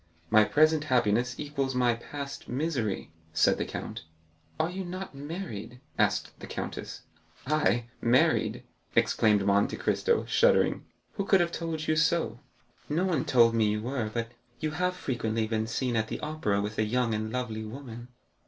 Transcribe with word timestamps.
"My 0.31 0.45
present 0.45 0.85
happiness 0.85 1.39
equals 1.39 1.75
my 1.75 1.93
past 1.93 2.49
misery," 2.49 3.11
said 3.33 3.59
the 3.59 3.65
count. 3.65 4.01
"Are 4.59 4.71
you 4.71 4.83
not 4.83 5.13
married?" 5.13 5.79
asked 5.95 6.31
the 6.39 6.47
countess. 6.47 7.01
"I, 7.45 7.85
married?" 8.01 8.63
exclaimed 8.95 9.45
Monte 9.45 9.77
Cristo, 9.77 10.25
shuddering; 10.25 10.85
"who 11.17 11.25
could 11.25 11.39
have 11.39 11.51
told 11.51 11.87
you 11.87 11.95
so?" 11.95 12.39
"No 12.89 13.05
one 13.05 13.25
told 13.25 13.53
me 13.53 13.69
you 13.69 13.83
were, 13.83 14.09
but 14.11 14.31
you 14.59 14.71
have 14.71 14.95
frequently 14.95 15.45
been 15.45 15.67
seen 15.67 15.95
at 15.95 16.07
the 16.07 16.19
Opera 16.21 16.61
with 16.61 16.79
a 16.79 16.83
young 16.83 17.13
and 17.13 17.31
lovely 17.31 17.63
woman." 17.63 18.07